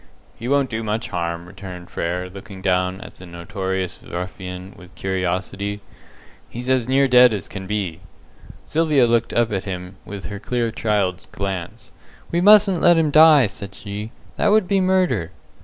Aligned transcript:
"He 0.35 0.47
won't 0.47 0.71
do 0.71 0.81
much 0.81 1.09
harm," 1.09 1.45
returned 1.45 1.91
Frere, 1.91 2.27
looking 2.27 2.59
down 2.63 3.01
at 3.01 3.17
the 3.17 3.27
notorious 3.27 3.99
ruffian 4.01 4.73
with 4.75 4.95
curiosity. 4.95 5.79
"He's 6.49 6.71
as 6.71 6.87
near 6.87 7.07
dead 7.07 7.35
as 7.35 7.47
can 7.47 7.67
be." 7.67 7.99
Sylvia 8.65 9.05
looked 9.05 9.31
up 9.31 9.51
at 9.51 9.65
him 9.65 9.97
with 10.03 10.25
her 10.25 10.39
clear 10.39 10.71
child's 10.71 11.27
glance. 11.27 11.91
"We 12.31 12.41
mustn't 12.41 12.81
let 12.81 12.97
him 12.97 13.11
die," 13.11 13.45
said 13.45 13.75
she. 13.75 14.09
"That 14.37 14.47
would 14.47 14.67
be 14.67 14.81
murder." 14.81 15.33